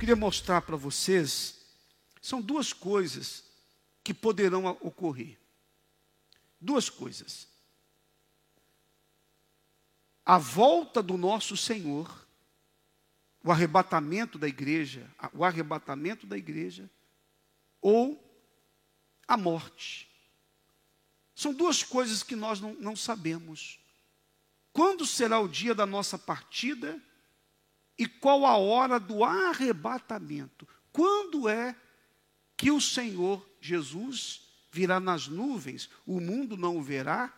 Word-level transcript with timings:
queria 0.00 0.16
mostrar 0.16 0.62
para 0.62 0.76
vocês 0.76 1.60
são 2.22 2.40
duas 2.40 2.72
coisas 2.72 3.44
que 4.02 4.14
poderão 4.14 4.64
ocorrer. 4.80 5.38
Duas 6.58 6.88
coisas. 6.88 7.46
A 10.24 10.38
volta 10.38 11.02
do 11.02 11.18
nosso 11.18 11.54
Senhor, 11.54 12.26
o 13.44 13.52
arrebatamento 13.52 14.38
da 14.38 14.48
igreja, 14.48 15.06
o 15.34 15.44
arrebatamento 15.44 16.26
da 16.26 16.38
igreja, 16.38 16.88
ou 17.82 18.18
a 19.28 19.36
morte. 19.36 20.10
São 21.34 21.52
duas 21.52 21.82
coisas 21.82 22.22
que 22.22 22.34
nós 22.34 22.58
não, 22.58 22.72
não 22.74 22.96
sabemos. 22.96 23.78
Quando 24.72 25.04
será 25.04 25.38
o 25.40 25.48
dia 25.48 25.74
da 25.74 25.84
nossa 25.84 26.18
partida 26.18 26.98
e 28.00 28.06
qual 28.06 28.46
a 28.46 28.56
hora 28.56 28.98
do 28.98 29.22
arrebatamento? 29.22 30.66
Quando 30.90 31.46
é 31.46 31.76
que 32.56 32.70
o 32.70 32.80
Senhor 32.80 33.46
Jesus 33.60 34.40
virá 34.72 34.98
nas 34.98 35.28
nuvens? 35.28 35.90
O 36.06 36.18
mundo 36.18 36.56
não 36.56 36.78
o 36.78 36.82
verá? 36.82 37.30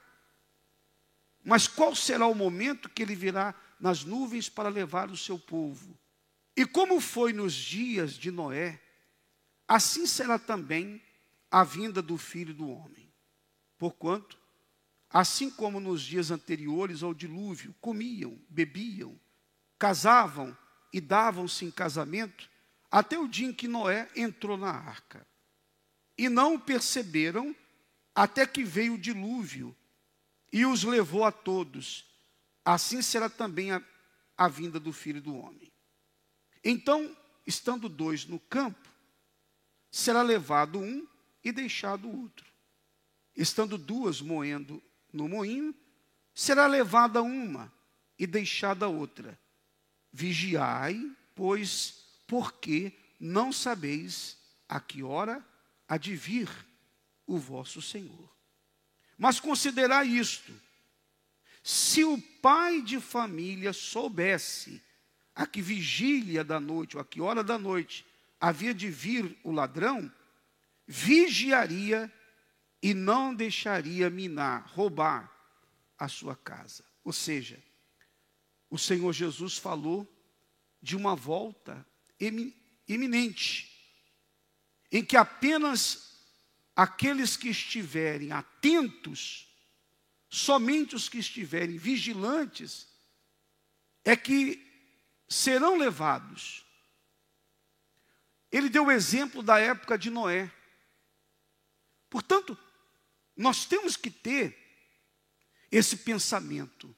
Mas 1.45 1.67
qual 1.67 1.97
será 1.97 2.29
o 2.29 2.35
momento 2.35 2.89
que 2.89 3.03
ele 3.03 3.17
virá 3.17 3.57
nas 3.81 4.05
nuvens 4.05 4.49
para 4.49 4.69
levar 4.69 5.11
o 5.11 5.17
seu 5.17 5.37
povo? 5.37 5.99
E 6.57 6.65
como 6.65 7.01
foi 7.01 7.33
nos 7.33 7.55
dias 7.55 8.13
de 8.13 8.31
Noé, 8.31 8.81
assim 9.67 10.07
será 10.07 10.39
também 10.39 11.03
a 11.51 11.65
vinda 11.65 12.01
do 12.01 12.17
filho 12.17 12.55
do 12.55 12.69
homem. 12.69 13.13
Porquanto, 13.77 14.39
assim 15.11 15.51
como 15.51 15.81
nos 15.81 16.03
dias 16.03 16.31
anteriores 16.31 17.03
ao 17.03 17.13
dilúvio, 17.13 17.75
comiam, 17.81 18.39
bebiam, 18.49 19.19
casavam 19.83 20.57
e 20.93 21.01
davam-se 21.01 21.65
em 21.65 21.71
casamento, 21.73 22.49
até 22.89 23.19
o 23.19 23.27
dia 23.27 23.49
em 23.49 23.53
que 23.53 23.67
Noé 23.67 24.09
entrou 24.15 24.57
na 24.57 24.71
arca. 24.71 25.27
E 26.17 26.29
não 26.29 26.57
perceberam 26.57 27.53
até 28.15 28.47
que 28.47 28.63
veio 28.63 28.95
o 28.95 28.99
dilúvio 28.99 29.77
e 30.53 30.65
os 30.65 30.85
levou 30.85 31.25
a 31.25 31.33
todos. 31.33 32.05
Assim 32.65 33.03
será 33.03 33.29
também 33.29 33.73
a, 33.73 33.83
a 34.39 34.47
vinda 34.47 34.79
do 34.79 34.93
filho 34.93 35.21
do 35.21 35.35
homem. 35.37 35.73
Então, 36.63 37.17
estando 37.45 37.89
dois 37.89 38.25
no 38.25 38.39
campo, 38.39 38.89
será 39.91 40.23
levado 40.23 40.79
um 40.79 41.05
e 41.43 41.51
deixado 41.51 42.07
o 42.07 42.21
outro. 42.23 42.47
Estando 43.35 43.77
duas 43.77 44.21
moendo 44.21 44.81
no 45.13 45.29
moinho, 45.29 45.75
será 46.33 46.69
levada 46.69 47.21
uma 47.21 47.73
e 48.17 48.29
deixada 48.29 48.87
outra. 48.87 49.42
Vigiai, 50.13 51.11
pois, 51.35 52.05
porque 52.27 52.93
não 53.19 53.53
sabeis 53.53 54.37
a 54.69 54.81
que 54.81 55.03
hora 55.03 55.45
há 55.89 55.97
de 55.97 56.15
vir 56.15 56.49
o 57.27 57.39
vosso 57.39 57.81
Senhor. 57.81 58.31
Mas 59.17 59.41
considerai 59.41 60.07
isto: 60.09 60.53
se 61.63 62.05
o 62.05 62.21
pai 62.41 62.83
de 62.83 63.01
família 63.01 63.73
soubesse 63.73 64.83
a 65.35 65.47
que 65.47 65.63
vigília 65.63 66.45
da 66.45 66.61
noite, 66.61 66.97
ou 66.97 67.03
a 67.03 67.05
que 67.05 67.21
hora 67.21 67.43
da 67.43 67.59
noite 67.59 68.05
havia 68.41 68.75
de 68.75 68.91
vir 68.91 69.39
o 69.45 69.53
ladrão, 69.53 70.13
vigiaria 70.87 72.13
e 72.83 72.93
não 72.93 73.33
deixaria 73.35 74.11
minar, 74.11 74.67
roubar 74.75 75.31
a 75.97 76.09
sua 76.09 76.35
casa. 76.35 76.85
Ou 77.05 77.13
seja, 77.13 77.63
o 78.73 78.79
Senhor 78.79 79.13
Jesus 79.13 79.59
falou 79.59 80.11
de 80.81 80.97
uma 80.97 81.15
volta 81.15 81.87
iminente, 82.89 83.71
em 84.91 85.05
que 85.05 85.15
apenas 85.15 86.17
aqueles 86.75 87.37
que 87.37 87.51
estiverem 87.51 88.33
atentos, 88.33 89.55
somente 90.27 90.97
os 90.97 91.07
que 91.07 91.19
estiverem 91.19 91.77
vigilantes, 91.77 92.89
é 94.07 94.17
que 94.17 94.67
serão 95.29 95.77
levados. 95.77 96.65
Ele 98.51 98.71
deu 98.71 98.87
o 98.87 98.91
exemplo 98.91 99.43
da 99.43 99.59
época 99.59 99.99
de 99.99 100.09
Noé. 100.09 100.51
Portanto, 102.09 102.57
nós 103.37 103.67
temos 103.67 103.99
que 103.99 104.11
ter 104.11 104.57
esse 105.71 105.99
pensamento. 105.99 106.97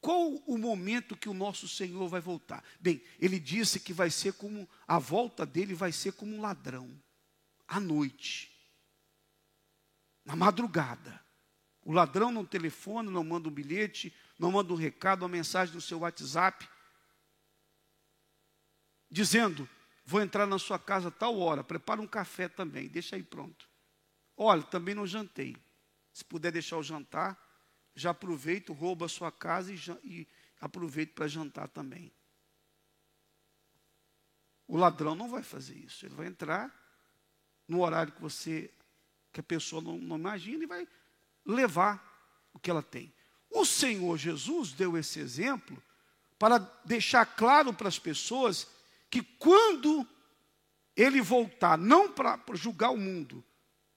Qual 0.00 0.32
o 0.46 0.56
momento 0.56 1.16
que 1.16 1.28
o 1.28 1.34
nosso 1.34 1.68
Senhor 1.68 2.08
vai 2.08 2.20
voltar? 2.20 2.64
Bem, 2.80 3.02
ele 3.18 3.38
disse 3.38 3.78
que 3.78 3.92
vai 3.92 4.10
ser 4.10 4.32
como 4.32 4.68
a 4.88 4.98
volta 4.98 5.44
dele 5.44 5.74
vai 5.74 5.92
ser 5.92 6.12
como 6.12 6.34
um 6.34 6.40
ladrão, 6.40 6.90
à 7.68 7.78
noite, 7.78 8.50
na 10.24 10.34
madrugada. 10.34 11.22
O 11.82 11.92
ladrão 11.92 12.32
não 12.32 12.44
telefona, 12.44 13.10
não 13.10 13.22
manda 13.22 13.48
um 13.48 13.52
bilhete, 13.52 14.14
não 14.38 14.52
manda 14.52 14.72
um 14.72 14.76
recado, 14.76 15.22
uma 15.22 15.28
mensagem 15.28 15.74
no 15.74 15.80
seu 15.80 15.98
WhatsApp, 15.98 16.66
dizendo: 19.10 19.68
Vou 20.04 20.20
entrar 20.20 20.46
na 20.46 20.58
sua 20.58 20.78
casa 20.78 21.08
a 21.08 21.12
tal 21.12 21.38
hora, 21.38 21.62
prepara 21.62 22.00
um 22.00 22.06
café 22.06 22.48
também, 22.48 22.88
deixa 22.88 23.16
aí 23.16 23.22
pronto. 23.22 23.68
Olha, 24.34 24.62
também 24.62 24.94
não 24.94 25.06
jantei. 25.06 25.56
Se 26.12 26.24
puder 26.24 26.50
deixar 26.50 26.78
o 26.78 26.82
jantar, 26.82 27.38
já 28.00 28.10
aproveito, 28.10 28.72
roubo 28.72 29.04
a 29.04 29.08
sua 29.08 29.30
casa 29.30 29.72
e, 29.72 29.76
e 30.04 30.28
aproveito 30.60 31.14
para 31.14 31.28
jantar 31.28 31.68
também. 31.68 32.12
O 34.66 34.76
ladrão 34.76 35.14
não 35.14 35.28
vai 35.28 35.42
fazer 35.42 35.74
isso. 35.74 36.06
Ele 36.06 36.14
vai 36.14 36.26
entrar 36.26 36.74
no 37.66 37.82
horário 37.82 38.12
que 38.12 38.20
você, 38.20 38.72
que 39.32 39.40
a 39.40 39.42
pessoa 39.42 39.82
não, 39.82 39.98
não 39.98 40.16
imagina 40.16 40.64
e 40.64 40.66
vai 40.66 40.88
levar 41.44 42.48
o 42.52 42.58
que 42.58 42.70
ela 42.70 42.82
tem. 42.82 43.12
O 43.50 43.64
Senhor 43.64 44.16
Jesus 44.16 44.72
deu 44.72 44.96
esse 44.96 45.18
exemplo 45.18 45.82
para 46.38 46.58
deixar 46.84 47.26
claro 47.26 47.74
para 47.74 47.88
as 47.88 47.98
pessoas 47.98 48.66
que 49.10 49.22
quando 49.22 50.06
ele 50.96 51.20
voltar, 51.20 51.76
não 51.76 52.12
para 52.12 52.38
julgar 52.54 52.90
o 52.90 52.96
mundo, 52.96 53.44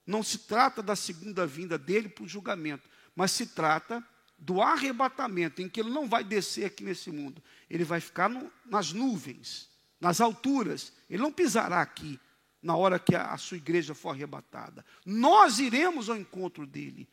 não 0.05 0.23
se 0.23 0.39
trata 0.39 0.81
da 0.81 0.95
segunda 0.95 1.45
vinda 1.45 1.77
dele 1.77 2.09
para 2.09 2.23
o 2.23 2.27
julgamento, 2.27 2.89
mas 3.15 3.31
se 3.31 3.47
trata 3.47 4.05
do 4.37 4.61
arrebatamento, 4.61 5.61
em 5.61 5.69
que 5.69 5.79
ele 5.79 5.89
não 5.89 6.07
vai 6.07 6.23
descer 6.23 6.65
aqui 6.65 6.83
nesse 6.83 7.11
mundo, 7.11 7.41
ele 7.69 7.83
vai 7.83 7.99
ficar 7.99 8.29
no, 8.29 8.51
nas 8.65 8.91
nuvens, 8.91 9.69
nas 9.99 10.19
alturas, 10.19 10.91
ele 11.09 11.21
não 11.21 11.31
pisará 11.31 11.81
aqui 11.81 12.19
na 12.61 12.75
hora 12.75 12.99
que 12.99 13.15
a, 13.15 13.31
a 13.31 13.37
sua 13.37 13.57
igreja 13.57 13.93
for 13.93 14.09
arrebatada. 14.09 14.85
Nós 15.05 15.59
iremos 15.59 16.09
ao 16.09 16.17
encontro 16.17 16.65
dele. 16.65 17.07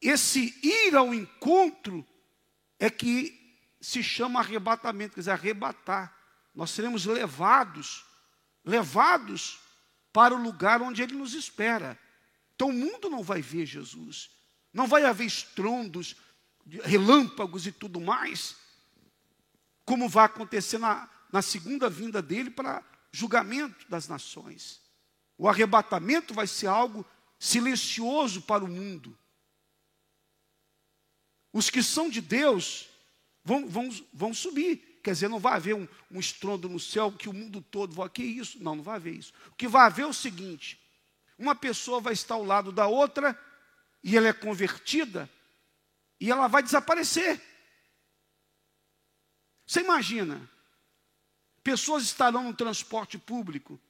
Esse 0.00 0.58
ir 0.62 0.96
ao 0.96 1.14
encontro 1.14 2.06
é 2.78 2.88
que 2.88 3.38
se 3.80 4.02
chama 4.02 4.40
arrebatamento, 4.40 5.14
quer 5.14 5.20
dizer, 5.20 5.30
arrebatar. 5.30 6.14
Nós 6.54 6.70
seremos 6.70 7.04
levados, 7.06 8.04
levados 8.64 9.60
para 10.12 10.34
o 10.34 10.42
lugar 10.42 10.82
onde 10.82 11.02
Ele 11.02 11.14
nos 11.14 11.34
espera. 11.34 11.98
Então 12.54 12.68
o 12.68 12.72
mundo 12.72 13.08
não 13.08 13.22
vai 13.22 13.40
ver 13.40 13.66
Jesus, 13.66 14.30
não 14.72 14.86
vai 14.86 15.04
haver 15.04 15.26
estrondos, 15.26 16.16
relâmpagos 16.82 17.66
e 17.66 17.72
tudo 17.72 18.00
mais, 18.00 18.56
como 19.84 20.08
vai 20.08 20.26
acontecer 20.26 20.78
na, 20.78 21.08
na 21.32 21.42
segunda 21.42 21.88
vinda 21.90 22.22
dele 22.22 22.50
para 22.50 22.82
julgamento 23.12 23.88
das 23.88 24.06
nações. 24.06 24.80
O 25.36 25.48
arrebatamento 25.48 26.32
vai 26.34 26.46
ser 26.46 26.66
algo 26.66 27.04
silencioso 27.38 28.42
para 28.42 28.64
o 28.64 28.68
mundo. 28.68 29.18
Os 31.52 31.70
que 31.70 31.82
são 31.82 32.08
de 32.08 32.20
Deus 32.20 32.88
vão, 33.44 33.66
vão, 33.66 33.88
vão 34.12 34.34
subir. 34.34 35.00
Quer 35.02 35.12
dizer, 35.12 35.28
não 35.28 35.40
vai 35.40 35.54
haver 35.54 35.74
um, 35.74 35.88
um 36.10 36.20
estrondo 36.20 36.68
no 36.68 36.78
céu 36.78 37.10
que 37.10 37.28
o 37.28 37.32
mundo 37.32 37.62
todo 37.62 37.94
vai. 37.94 38.08
Que 38.08 38.22
isso? 38.22 38.62
Não, 38.62 38.76
não 38.76 38.82
vai 38.82 38.96
haver 38.96 39.14
isso. 39.14 39.32
O 39.48 39.54
que 39.54 39.66
vai 39.66 39.86
haver 39.86 40.02
é 40.02 40.06
o 40.06 40.12
seguinte: 40.12 40.78
uma 41.38 41.54
pessoa 41.54 42.00
vai 42.00 42.12
estar 42.12 42.34
ao 42.34 42.44
lado 42.44 42.70
da 42.70 42.86
outra 42.86 43.36
e 44.02 44.16
ela 44.16 44.28
é 44.28 44.32
convertida 44.32 45.30
e 46.18 46.30
ela 46.30 46.48
vai 46.48 46.62
desaparecer. 46.62 47.40
Você 49.66 49.80
imagina? 49.80 50.50
Pessoas 51.62 52.04
estarão 52.04 52.44
no 52.44 52.54
transporte 52.54 53.18
público. 53.18 53.80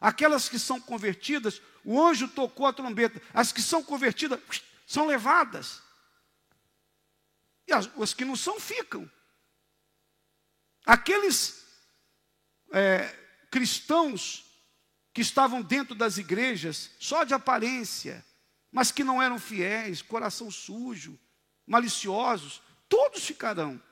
Aquelas 0.00 0.48
que 0.48 0.58
são 0.58 0.80
convertidas, 0.80 1.60
o 1.84 2.02
anjo 2.02 2.28
tocou 2.28 2.66
a 2.66 2.72
trombeta. 2.72 3.20
As 3.32 3.52
que 3.52 3.62
são 3.62 3.82
convertidas 3.82 4.40
são 4.86 5.06
levadas. 5.06 5.82
E 7.66 7.72
as, 7.72 7.86
as 8.00 8.14
que 8.14 8.24
não 8.24 8.36
são 8.36 8.60
ficam. 8.60 9.10
Aqueles 10.84 11.66
é, 12.72 13.08
cristãos 13.50 14.44
que 15.12 15.20
estavam 15.20 15.62
dentro 15.62 15.94
das 15.94 16.18
igrejas, 16.18 16.90
só 17.00 17.24
de 17.24 17.34
aparência, 17.34 18.24
mas 18.76 18.92
que 18.92 19.02
não 19.02 19.22
eram 19.22 19.38
fiéis, 19.38 20.02
coração 20.02 20.50
sujo, 20.50 21.18
maliciosos, 21.66 22.60
todos 22.90 23.24
ficarão. 23.24 23.82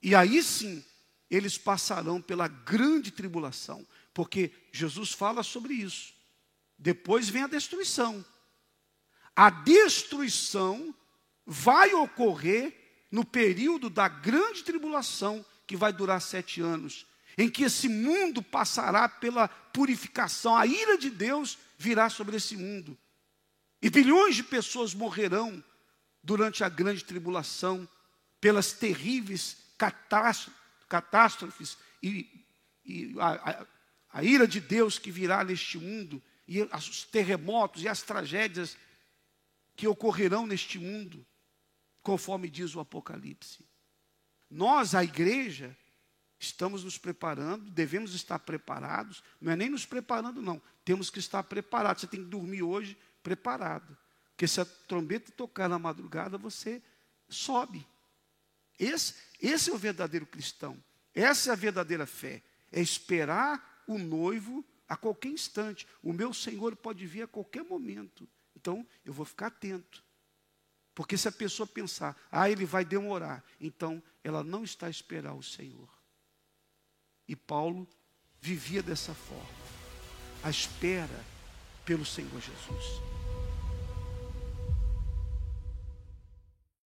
E 0.00 0.14
aí 0.14 0.40
sim, 0.40 0.84
eles 1.28 1.58
passarão 1.58 2.22
pela 2.22 2.46
grande 2.46 3.10
tribulação, 3.10 3.84
porque 4.14 4.52
Jesus 4.70 5.10
fala 5.10 5.42
sobre 5.42 5.74
isso. 5.74 6.14
Depois 6.78 7.28
vem 7.28 7.42
a 7.42 7.48
destruição. 7.48 8.24
A 9.34 9.50
destruição 9.50 10.94
vai 11.44 11.92
ocorrer 11.94 13.08
no 13.10 13.24
período 13.24 13.90
da 13.90 14.06
grande 14.06 14.62
tribulação, 14.62 15.44
que 15.66 15.76
vai 15.76 15.92
durar 15.92 16.22
sete 16.22 16.60
anos, 16.60 17.04
em 17.36 17.50
que 17.50 17.64
esse 17.64 17.88
mundo 17.88 18.44
passará 18.44 19.08
pela 19.08 19.48
purificação, 19.48 20.56
a 20.56 20.64
ira 20.64 20.96
de 20.96 21.10
Deus 21.10 21.58
virá 21.82 22.08
sobre 22.08 22.36
esse 22.36 22.56
mundo. 22.56 22.96
E 23.82 23.90
bilhões 23.90 24.36
de 24.36 24.44
pessoas 24.44 24.94
morrerão 24.94 25.62
durante 26.22 26.62
a 26.62 26.68
grande 26.68 27.04
tribulação, 27.04 27.88
pelas 28.40 28.72
terríveis 28.72 29.56
catástrofes 30.88 31.76
e, 32.02 32.46
e 32.84 33.14
a, 33.18 33.50
a, 33.50 33.66
a 34.12 34.24
ira 34.24 34.46
de 34.46 34.60
Deus 34.60 34.98
que 34.98 35.10
virá 35.10 35.42
neste 35.42 35.78
mundo, 35.78 36.22
e 36.46 36.62
os 36.62 37.04
terremotos 37.04 37.82
e 37.82 37.88
as 37.88 38.02
tragédias 38.02 38.76
que 39.74 39.88
ocorrerão 39.88 40.46
neste 40.46 40.78
mundo, 40.78 41.26
conforme 42.02 42.48
diz 42.48 42.74
o 42.74 42.80
Apocalipse. 42.80 43.64
Nós, 44.50 44.94
a 44.94 45.02
igreja, 45.02 45.76
estamos 46.44 46.82
nos 46.82 46.98
preparando, 46.98 47.70
devemos 47.70 48.14
estar 48.14 48.38
preparados, 48.40 49.22
não 49.40 49.52
é 49.52 49.56
nem 49.56 49.70
nos 49.70 49.86
preparando, 49.86 50.42
não, 50.42 50.60
temos 50.84 51.08
que 51.08 51.20
estar 51.20 51.42
preparados. 51.44 52.00
Você 52.00 52.06
tem 52.08 52.22
que 52.22 52.28
dormir 52.28 52.62
hoje 52.62 52.98
preparado, 53.22 53.96
porque 54.30 54.48
se 54.48 54.60
a 54.60 54.64
trombeta 54.64 55.30
tocar 55.32 55.68
na 55.68 55.78
madrugada, 55.78 56.36
você 56.36 56.82
sobe. 57.28 57.86
Esse, 58.78 59.14
esse 59.40 59.70
é 59.70 59.72
o 59.72 59.78
verdadeiro 59.78 60.26
cristão, 60.26 60.82
essa 61.14 61.50
é 61.50 61.52
a 61.52 61.56
verdadeira 61.56 62.06
fé, 62.06 62.42
é 62.72 62.80
esperar 62.80 63.84
o 63.86 63.96
noivo 63.96 64.64
a 64.88 64.96
qualquer 64.96 65.28
instante. 65.28 65.86
O 66.02 66.12
meu 66.12 66.34
Senhor 66.34 66.74
pode 66.74 67.06
vir 67.06 67.22
a 67.22 67.28
qualquer 67.28 67.62
momento, 67.62 68.28
então 68.56 68.84
eu 69.04 69.12
vou 69.12 69.24
ficar 69.24 69.46
atento. 69.46 70.02
Porque 70.94 71.16
se 71.16 71.28
a 71.28 71.32
pessoa 71.32 71.66
pensar, 71.66 72.16
ah, 72.30 72.50
ele 72.50 72.66
vai 72.66 72.84
demorar, 72.84 73.44
então 73.60 74.02
ela 74.24 74.42
não 74.42 74.64
está 74.64 74.88
a 74.88 74.90
esperar 74.90 75.34
o 75.34 75.42
Senhor. 75.42 76.01
E 77.32 77.36
Paulo 77.36 77.88
vivia 78.42 78.82
dessa 78.82 79.14
forma, 79.14 79.46
à 80.44 80.50
espera 80.50 81.24
pelo 81.82 82.04
Senhor 82.04 82.38
Jesus. 82.38 83.00